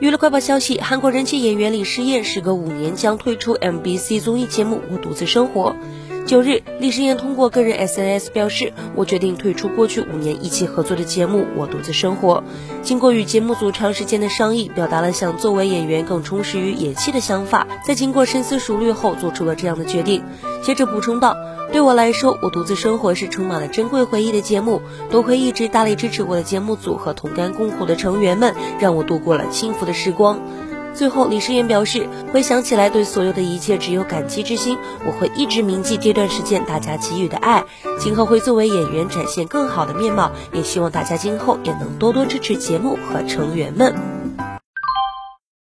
[0.00, 5.76] 娱乐快报消息：韩国人气演员李诗妍时隔五年将退出 MBC 综艺节目《我独自生活》。
[6.24, 12.36] 九日，李诗妍通过个人 SNS 表示：“我决定退出过去五年一起合作的节目《我独自生活》。
[12.82, 17.66] 经过与节目组长时间的商议，表达了想作为演员更充实于演戏的想法。
[17.84, 20.22] 在经过深思熟虑后，做出了这样的决定。”
[20.62, 21.36] 接着补充道
[21.72, 24.82] ：“对我来说，《我独自生活》是充满了珍贵回忆的节目。
[25.10, 30.38] 多亏一直大力支持我的节目组和同甘共苦的成员们，让我度过了幸福的时光。”
[30.92, 34.76] 最后，李诗妍表示，回想起来，对所有的一切只有感激之心。
[35.06, 37.64] 我会一直铭记这段时间大家给予的爱，
[38.00, 43.94] 今后会作为演员展现更好的面貌，也希望大家今后也能多多支持节目和成员们。